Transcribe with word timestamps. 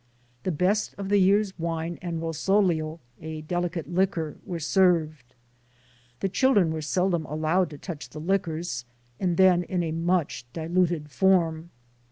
The 0.41 0.51
best 0.51 0.95
of 0.97 1.09
the 1.09 1.19
year's 1.19 1.53
wine 1.59 1.99
and 2.01 2.19
"rosolio" 2.19 3.01
a 3.21 3.41
delicate 3.41 3.87
liquor 3.87 4.37
were 4.43 4.57
served. 4.57 5.35
The 6.21 6.27
children 6.27 6.71
were 6.71 6.81
seldom 6.81 7.23
allowed 7.27 7.69
to 7.69 7.77
touch 7.77 8.09
the 8.09 8.19
liquors, 8.19 8.85
and 9.19 9.37
then 9.37 9.61
in 9.61 9.83
a 9.83 9.91
much 9.91 10.47
diluted 10.53 11.11
form. 11.11 11.69